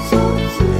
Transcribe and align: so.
so. 0.00 0.73